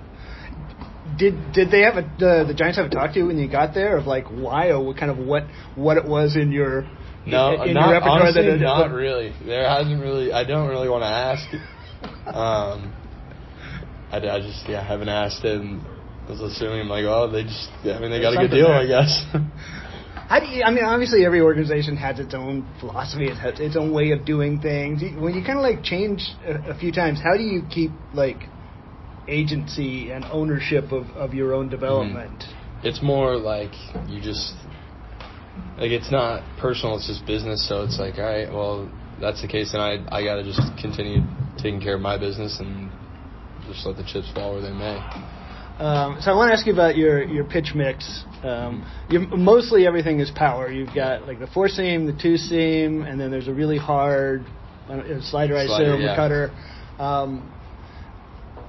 [1.17, 3.49] Did did they have a the the Giants have a talk to you when you
[3.49, 5.43] got there of like why or what kind of what
[5.75, 6.83] what it was in your
[7.25, 9.33] No, in, in not, your repertoire honestly, that not really.
[9.45, 10.31] There hasn't really.
[10.31, 11.47] I don't really want to ask.
[12.25, 12.93] Um,
[14.11, 15.61] I, I just yeah haven't asked it
[16.27, 18.81] I was assuming like oh they just I mean they got a good deal there.
[18.81, 19.23] I guess.
[20.27, 23.75] How do you, I mean, obviously every organization has its own philosophy, it has its
[23.75, 25.03] own way of doing things.
[25.19, 28.37] When you kind of like change a, a few times, how do you keep like
[29.27, 32.43] agency and ownership of, of your own development?
[32.85, 33.71] it's more like
[34.07, 34.53] you just
[35.77, 39.47] like it's not personal it's just business so it's like all right well that's the
[39.47, 41.19] case then i i got to just continue
[41.57, 42.89] taking care of my business and
[43.67, 44.97] just let the chips fall where they may
[45.77, 48.23] Um, so I want to ask you about your your pitch mix.
[48.43, 50.71] Um, you, mostly everything is power.
[50.71, 54.45] You've got like the four seam, the two seam, and then there's a really hard
[54.87, 56.15] I slider, I Slider, assume, yeah.
[56.15, 56.51] cutter.
[56.97, 57.51] Um,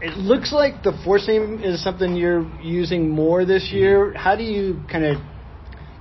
[0.03, 4.13] it looks like the four seam is something you're using more this year.
[4.13, 5.19] How do you kind of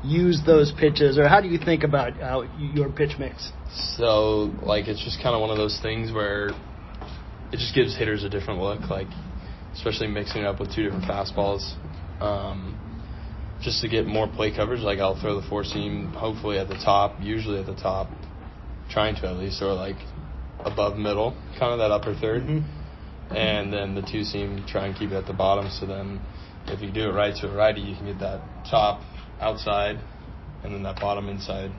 [0.06, 3.52] use those pitches, or how do you think about uh, your pitch mix?
[3.98, 6.50] So like it's just kind of one of those things where
[7.52, 9.08] it just gives hitters a different look, like
[9.74, 11.64] especially mixing it up with two different fastballs.
[12.22, 12.80] Um,
[13.62, 16.76] just to get more play coverage, like I'll throw the four seam hopefully at the
[16.76, 18.10] top, usually at the top,
[18.90, 19.98] trying to at least, or like
[20.60, 23.36] above middle, kind of that upper 3rd Mm-hmm.
[23.36, 25.70] and then the two seam try and keep it at the bottom.
[25.72, 26.22] So then,
[26.68, 29.02] if you do it right to a righty, you can get that top
[29.40, 30.00] outside,
[30.64, 31.72] and then that bottom inside,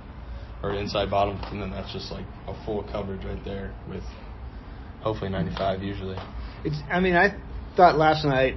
[0.62, 4.04] or inside bottom, and then that's just like a full coverage right there with
[5.00, 6.16] hopefully 95 usually.
[6.64, 6.76] It's.
[6.90, 7.36] I mean, I
[7.76, 8.56] thought last night,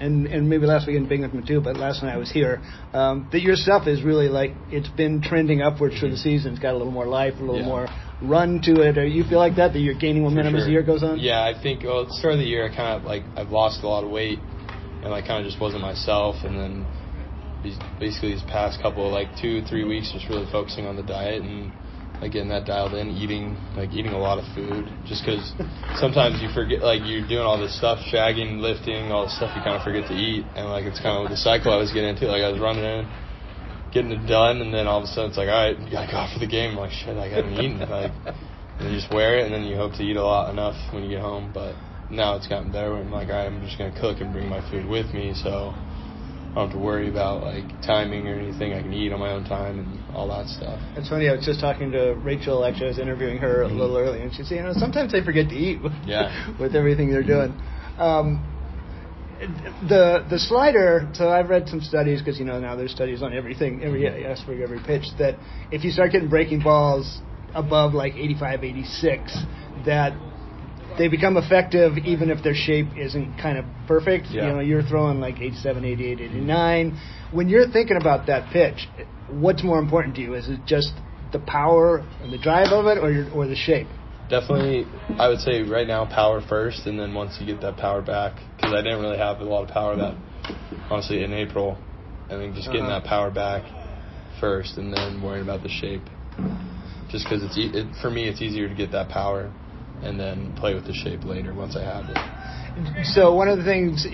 [0.00, 2.60] and and maybe last week in Binghamton too, but last night I was here.
[2.92, 6.52] Um, that your stuff is really like it's been trending upwards for the season.
[6.52, 7.66] It's got a little more life, a little Yeah.
[7.66, 7.88] more
[8.22, 8.98] run to it.
[8.98, 11.18] Or you feel like that that you're gaining momentum For as the year goes on?
[11.18, 13.50] Yeah, I think well, at the start of the year, I kind of like I've
[13.50, 14.38] lost a lot of weight,
[15.04, 16.36] and I kind of just wasn't myself.
[16.44, 16.86] And then
[17.98, 21.42] basically these past couple of like two three weeks, just really focusing on the diet
[21.42, 21.72] and
[22.20, 24.86] like getting that dialed in, eating like eating a lot of food.
[25.06, 25.42] Just because
[25.98, 29.62] sometimes you forget like you're doing all this stuff, shagging, lifting, all this stuff, you
[29.62, 32.14] kind of forget to eat, and like it's kind of the cycle I was getting
[32.14, 32.26] into.
[32.26, 33.10] Like I was running in.
[33.92, 36.10] Getting it done, and then all of a sudden it's like, all right, you gotta
[36.10, 36.70] go out for the game.
[36.70, 37.76] I'm like, shit, I haven't eaten.
[37.90, 38.10] Like,
[38.80, 41.04] and you just wear it, and then you hope to eat a lot enough when
[41.04, 41.52] you get home.
[41.52, 41.76] But
[42.08, 42.90] now it's gotten better.
[42.92, 45.34] Where I'm like, all right, I'm just gonna cook and bring my food with me,
[45.34, 45.74] so
[46.52, 48.74] I don't have to worry about like timing or anything.
[48.74, 50.78] I can eat on my own time and all that stuff.
[50.96, 51.30] It's funny.
[51.30, 52.62] I was just talking to Rachel.
[52.62, 55.24] Actually, I was interviewing her a little earlier, and she said, "You know, sometimes they
[55.24, 56.10] forget to eat with, Mm-hmm.
[56.10, 56.56] Yeah.
[56.60, 57.58] with everything they're doing."
[57.96, 58.44] Um,
[59.88, 61.08] the the slider.
[61.14, 64.30] So I've read some studies because you know now there's studies on everything, every Mm-hmm.
[64.30, 65.04] aspect, every pitch.
[65.18, 65.38] That
[65.70, 67.22] if you start getting breaking balls
[67.54, 69.38] above like 85, 86,
[69.86, 70.12] that
[70.98, 74.26] they become effective even if their shape isn't kind of perfect.
[74.30, 74.46] Yeah.
[74.48, 77.00] You know, you're throwing like 87, 88, 89.
[77.32, 78.88] When you're thinking about that pitch,
[79.30, 80.34] what's more important to you?
[80.34, 80.92] Is it just
[81.32, 83.88] the power and the drive of it, or your, or the shape?
[84.28, 84.86] Definitely,
[85.18, 88.36] I would say right now power first, and then once you get that power back,
[88.56, 90.16] because I didn't really have a lot of power that
[90.90, 91.78] honestly in April.
[92.30, 93.00] I think just getting Uh-huh.
[93.00, 93.64] that power back
[94.40, 96.02] first, and then worrying about the shape.
[97.10, 99.52] Just because it's e- it, for me, it's easier to get that power,
[100.02, 102.18] and then play with the shape later once I have it.
[103.14, 104.06] So one of the things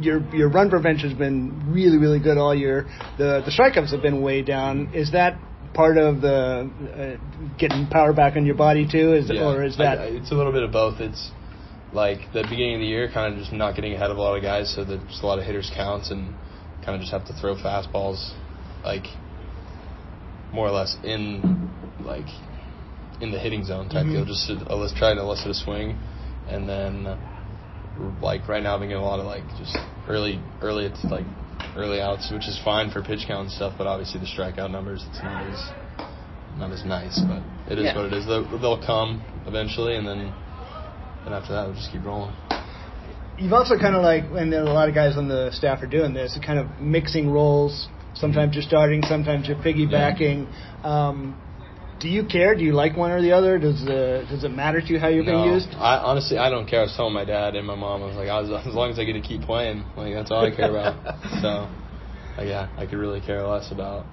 [0.00, 2.86] your your run prevention has been really really good all year.
[3.18, 4.90] The the strikeouts have been way down.
[4.94, 5.38] Is that
[5.72, 9.14] part of the uh, getting power back on your body too?
[9.14, 9.44] Is Yeah.
[9.46, 11.00] or is that I- it's a little bit of both.
[11.00, 11.30] It's
[11.92, 14.36] like the beginning of the year, kind of just not getting ahead of a lot
[14.36, 16.34] of guys, so there's just a lot of hitters counts, and
[16.84, 18.32] kind of just have to throw fastballs,
[18.84, 19.06] like
[20.52, 21.70] more or less in
[22.00, 22.26] like
[23.20, 24.12] in the hitting zone type Mhm.
[24.12, 24.24] deal.
[24.24, 25.96] Just to elicit, try to elicit a swing,
[26.48, 27.16] and then uh,
[28.20, 29.76] like right now, I've been getting a lot of like just
[30.08, 31.26] early early it's like
[31.76, 35.04] early outs, which is fine for pitch count and stuff, but obviously the strikeout numbers,
[35.10, 35.70] it's not as
[36.58, 37.96] not as nice, but it is Yeah.
[37.96, 38.26] what it is.
[38.26, 40.32] They'll, they'll come eventually, and then
[41.26, 42.32] and after that, we'll just keep rolling.
[43.38, 46.14] You've also kind of like, and a lot of guys on the staff are doing
[46.14, 47.88] this, kind of mixing roles.
[48.14, 50.46] Sometimes you're starting, sometimes you're piggybacking.
[50.84, 51.36] Um,
[52.04, 52.54] do you care?
[52.54, 53.58] Do you like one or the other?
[53.58, 55.70] Does uh, does it matter to you how you're No, being used?
[55.72, 56.80] I honestly, I don't care.
[56.80, 58.90] I was telling my dad and my mom, I was like, I was, as long
[58.90, 61.00] as I get to keep playing, like that's all I care about.
[61.40, 61.66] so,
[62.36, 64.04] like, yeah, I could really care less about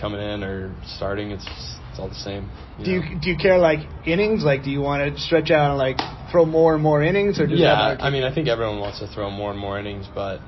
[0.00, 1.32] coming in or starting.
[1.32, 1.44] It's
[1.90, 2.48] it's all the same.
[2.78, 4.44] Do you do you care like innings?
[4.44, 5.98] Like, do you want to stretch out and like
[6.30, 9.08] throw more and more innings, or does yeah, I mean, I think everyone wants to
[9.08, 10.42] throw more and more innings, but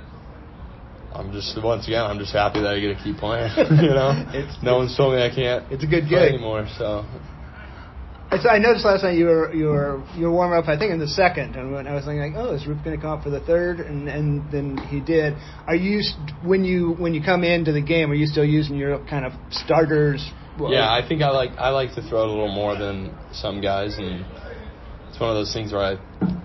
[1.15, 3.51] I'm just once again, I'm just happy that I get to keep playing.
[3.57, 5.71] you know, It's- no one's told me I can't.
[5.73, 6.35] it's a good play gig.
[6.35, 6.67] anymore.
[6.79, 7.05] So
[8.31, 10.67] I I noticed last night you were you were you were warming up.
[10.69, 13.03] I think in the second, and I was thinking like, oh, is Ruth going to
[13.03, 13.81] come up for the third?
[13.81, 15.35] And and then he did.
[15.67, 16.01] Are you
[16.43, 18.11] when you when you come into the game?
[18.11, 20.27] Are you still using your kind of starters?
[20.59, 23.15] well, yeah, I think I like I like to throw it a little more than
[23.33, 24.25] some guys, and
[25.13, 25.99] it's one of those things where I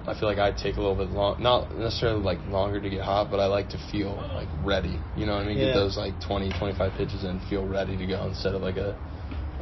[0.07, 3.01] I feel like I take a little bit long, not necessarily like longer to get
[3.01, 4.99] hot, but I like to feel like ready.
[5.15, 5.57] You know what I mean?
[5.57, 5.65] Yeah.
[5.67, 8.95] Get those like 20, 25 pitches and feel ready to go instead of like a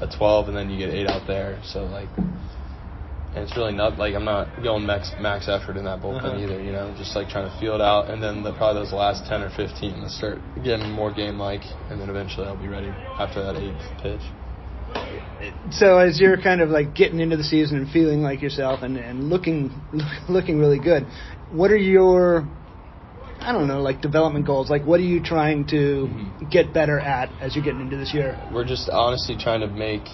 [0.01, 1.59] a 12 and then you get eight out there.
[1.63, 2.09] So like.
[2.17, 6.39] And it's really not like I'm not going max max effort in that bullpen Uh-huh.
[6.39, 6.93] either, you know.
[6.97, 9.49] Just like trying to feel it out, and then the, probably those last ten or
[9.49, 12.87] fifteen, to start getting more game like, and then eventually I'll be ready
[13.19, 14.21] after that eighth pitch.
[15.71, 18.97] So as you're kind of like getting into the season and feeling like yourself and
[18.97, 19.83] and looking
[20.29, 21.07] looking really good,
[21.49, 22.47] what are your
[23.39, 24.69] I don't know, like development goals.
[24.69, 26.49] Like, what are you trying to Mhm.
[26.49, 28.39] get better at as you're getting into this year?
[28.49, 30.09] We're just honestly trying to make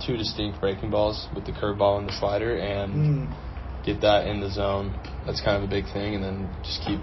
[0.00, 3.34] two distinct breaking balls with the curveball and the slider, and Mm.
[3.82, 4.96] get that in the zone.
[5.26, 7.00] That's kind of a big thing, and then just keep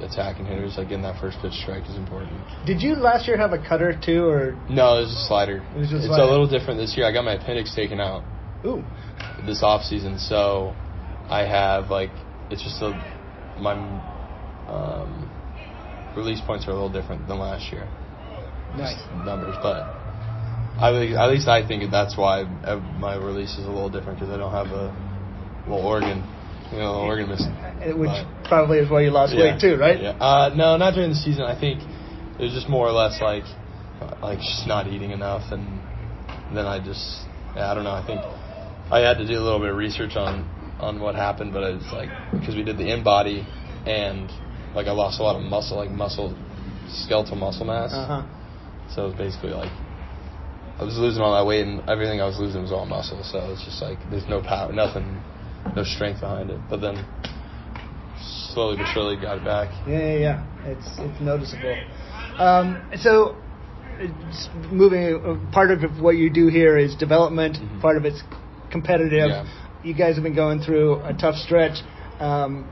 [0.00, 2.32] attacking hitters, like getting that first pitch strike is important.
[2.66, 5.64] Did you last year have a cutter too, or No, it was a slider.
[5.74, 6.22] It was just it's slider.
[6.22, 7.06] a little different this year.
[7.06, 8.22] I got my appendix taken out
[8.64, 8.84] ooh?
[9.46, 10.74] this off season, so
[11.28, 12.10] I have like
[12.50, 12.92] it's just a
[13.58, 13.72] my
[14.68, 15.30] um,
[16.16, 17.88] release points are a little different than last year.
[18.76, 18.94] Nice.
[18.94, 19.82] Just numbers, but
[20.78, 24.32] I at least I think that's why uh, my release is a little different because
[24.32, 24.92] I don't have a
[25.66, 26.22] little organ,
[26.72, 27.52] you know, little organ missing.
[27.52, 30.00] Uh, Which But- probably is why you lost weight too, right?
[30.00, 30.10] Yeah.
[30.20, 31.44] Uh, no, not during the season.
[31.44, 31.82] I think
[32.38, 33.44] it was just more or less like
[34.22, 35.80] like just not eating enough, and
[36.54, 37.22] then I just
[37.54, 37.92] yeah, I don't know.
[37.92, 38.20] I think
[38.90, 40.48] I had to do a little bit of research on
[40.80, 43.44] on what happened, but it's like because we did the InBody
[43.86, 44.30] and
[44.74, 46.36] like I lost a lot of muscle, like muscle
[46.88, 47.92] skeletal muscle mass.
[47.92, 48.22] Uh huh.
[48.94, 49.72] So it was basically like
[50.78, 53.22] I was losing all that weight, and everything I was losing was all muscle.
[53.24, 55.22] So it's just like there's no power, nothing,
[55.74, 56.60] no strength behind it.
[56.68, 57.04] But then
[58.52, 59.68] slowly but surely got it back.
[59.86, 60.70] Yeah, yeah, yeah.
[60.70, 61.76] It's it's noticeable.
[62.38, 63.36] Um, so,
[63.98, 65.14] it's moving.
[65.16, 67.56] Uh, part of what you do here is development.
[67.56, 67.80] Mhm.
[67.80, 68.22] Part of it's
[68.70, 69.30] competitive.
[69.30, 69.46] Yeah.
[69.82, 71.78] You guys have been going through a tough stretch.
[72.18, 72.66] Um,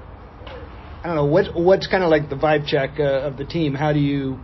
[1.02, 3.74] I don't know what what's kind of like the vibe check uh, of the team.
[3.74, 4.38] How do you,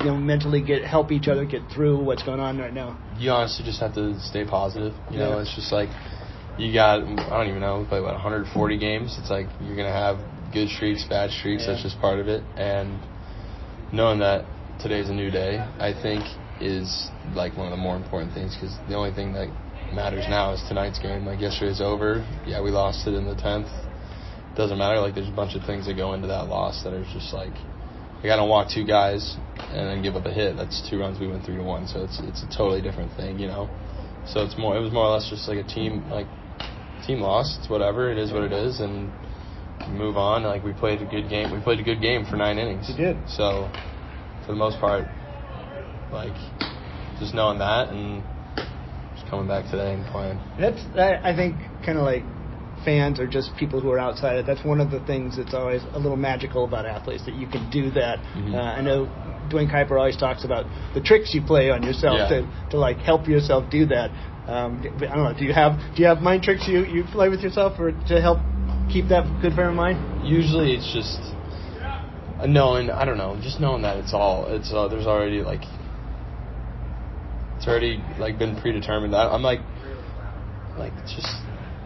[0.00, 2.98] you know, mentally get help each other get through what's going on right now?
[3.16, 4.92] You honestly just have to stay positive.
[5.10, 5.88] You know, it's just like
[6.60, 9.16] you got I don't even know, play what 140 games.
[9.18, 10.18] It's like you're gonna have
[10.52, 11.66] good streaks, bad streaks.
[11.66, 12.44] That's just part of it.
[12.56, 13.00] And
[13.92, 14.44] knowing that
[14.80, 16.24] today's a new day, I think
[16.60, 19.48] is like one of the more important things because the only thing that
[19.94, 21.24] matters now is tonight's game.
[21.24, 22.26] Like yesterday's over.
[22.46, 23.70] Yeah, we lost it in the 10th.
[24.56, 25.00] Doesn't matter.
[25.00, 27.54] Like there's a bunch of things that go into that loss that are just like
[28.22, 29.36] like I don't walk two guys
[29.72, 30.56] and then give up a hit.
[30.56, 31.86] That's two runs we went three to one.
[31.86, 33.70] So it's it's a totally different thing, you know.
[34.26, 36.26] So it's more it was more or less just like a team like
[37.06, 37.58] team lost.
[37.60, 38.10] It's whatever.
[38.10, 39.10] It is what it is, and
[39.90, 40.42] move on.
[40.44, 41.52] Like we played a good game.
[41.52, 42.88] We played a good game for nine innings.
[42.88, 43.16] You did.
[43.28, 43.70] So
[44.46, 45.06] for the most part,
[46.12, 46.34] like
[47.18, 48.22] just knowing that and
[49.16, 50.38] just coming back today and playing.
[50.58, 52.22] That's I, I think kind of like
[52.84, 54.46] fans or just people who are outside it.
[54.46, 57.68] That's one of the things that's always a little magical about athletes that you can
[57.70, 58.18] do that.
[58.34, 58.54] Mhm.
[58.54, 59.04] Uh, I know
[59.50, 62.40] Duane Kuiper always talks about the tricks you play on yourself Yeah.
[62.40, 64.10] to, to like help yourself do that.
[64.50, 65.34] Um, I don't know.
[65.38, 68.20] Do you have do you have mind tricks you, you play with yourself or to
[68.20, 68.40] help
[68.92, 70.26] keep that good frame of mind?
[70.26, 71.20] Usually it's just
[72.48, 72.90] knowing.
[72.90, 73.38] I don't know.
[73.40, 74.46] Just knowing that it's all.
[74.52, 75.62] It's uh, there's already like
[77.56, 79.14] it's already like been predetermined.
[79.14, 79.60] I, I'm like
[80.76, 81.30] like just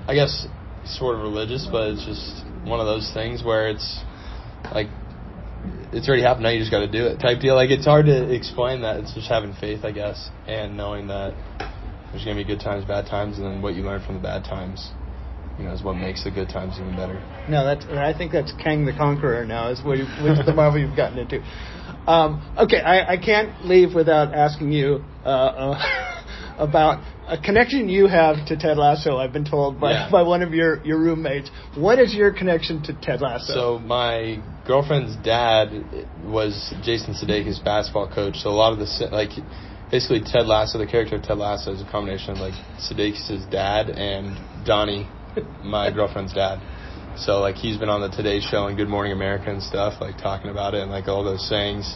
[0.08, 0.46] I guess
[0.86, 4.00] sort of religious, but it's just one of those things where it's
[4.72, 4.86] like
[5.92, 6.44] it's already happened.
[6.44, 7.56] Now you just got to do it, type deal.
[7.56, 9.00] Like it's hard to explain that.
[9.00, 11.34] It's just having faith, I guess, and knowing that
[12.14, 14.44] there's gonna be good times, bad times, and then what you learn from the bad
[14.44, 14.92] times,
[15.58, 17.20] you know, is what makes the good times even better.
[17.50, 20.80] No, that's I think that's Kang the Conqueror now is what you, which the Marvel
[20.80, 21.42] you've gotten into.
[22.06, 28.06] Um, okay, I, I can't leave without asking you uh, uh, about a connection you
[28.06, 29.16] have to Ted Lasso.
[29.16, 30.08] I've been told by, Yeah.
[30.12, 31.50] by one of your, your roommates.
[31.74, 33.54] What is your connection to Ted Lasso?
[33.54, 35.72] So my girlfriend's dad
[36.24, 38.36] was Jason Sudeikis' basketball coach.
[38.36, 39.30] So a lot of the like,
[39.94, 43.90] basically Ted Lasso, the character of Ted Lasso, is a combination of like Sudeikis' dad
[43.90, 44.34] and
[44.66, 45.08] Donnie,
[45.62, 46.58] my girlfriend's dad.
[47.16, 50.18] So like he's been on the Today Show and Good Morning America and stuff, like
[50.18, 51.94] talking about it and like all those sayings,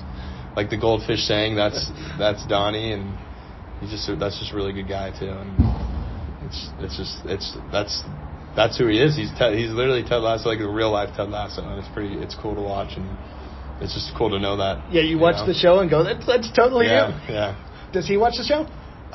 [0.55, 1.57] like the goldfish saying.
[1.57, 3.19] That's that's Donnie, and
[3.81, 5.35] he's just that's just a really good guy too.
[5.35, 5.59] And
[6.47, 8.05] it's it's just it's that's
[8.55, 9.17] that's who he is.
[9.17, 12.15] He's Ted, he's literally Ted Lasso, like a real life Ted Lasso, and it's pretty
[12.15, 13.11] it's cool to watch, and
[13.83, 14.87] it's just cool to know that.
[14.93, 15.47] yeah, you watch know?
[15.51, 17.35] the show and go, that's, that's totally Yeah, you.
[17.35, 17.68] yeah.
[17.93, 18.67] Does he watch the show?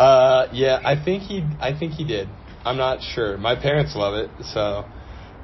[0.01, 2.27] Uh, yeah, I think he I think he did.
[2.65, 3.37] I'm not sure.
[3.37, 4.85] My parents love it, so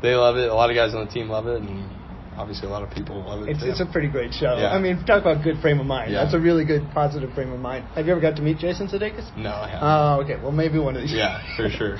[0.02, 0.50] they love it.
[0.50, 1.90] A lot of guys on the team love it, and
[2.38, 3.70] obviously a lot of people love it It's, too.
[3.70, 4.56] it's a pretty great show.
[4.58, 4.70] Yeah.
[4.72, 6.12] I mean, talk about good frame of mind.
[6.14, 6.24] Yeah.
[6.24, 7.84] That's a really good, positive frame of mind.
[7.96, 9.36] Have you ever got to meet Jason Sudeikis?
[9.38, 9.84] no, I haven't.
[9.88, 10.42] Oh, okay.
[10.42, 11.12] Well, maybe one of these.
[11.12, 11.98] yeah, for sure.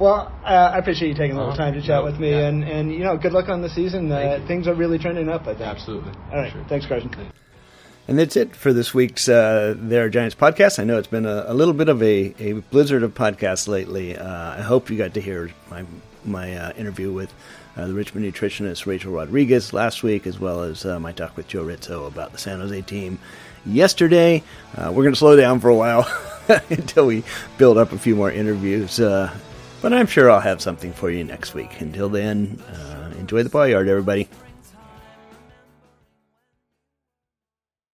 [0.00, 1.70] Well, uh, I appreciate you taking a little Uh-huh.
[1.70, 2.48] time to chat with me, yeah.
[2.48, 4.10] and and you know, good luck on the season.
[4.10, 5.42] Uh, things are really trending up.
[5.42, 5.60] I think.
[5.60, 6.12] Absolutely.
[6.32, 6.52] All right.
[6.52, 6.66] Sure.
[6.68, 7.10] Thanks, Carson.
[8.08, 10.78] And that's it for this week's uh, There Giants podcast.
[10.78, 14.16] I know it's been a, a little bit of a, a blizzard of podcasts lately.
[14.16, 15.84] Uh, I hope you got to hear my
[16.24, 17.32] my uh, interview with
[17.76, 21.48] uh, the Richmond nutritionist Rachel Rodriguez last week, as well as uh, my talk with
[21.48, 23.18] Joe Rizzo about the San Jose team
[23.64, 24.42] yesterday.
[24.76, 26.08] Uh, we're going to slow down for a while
[26.70, 27.24] until we
[27.58, 28.98] build up a few more interviews.
[28.98, 31.80] But I'm sure I'll have something for you next week.
[31.80, 32.60] Until then,
[33.18, 34.28] enjoy the ball yard, everybody.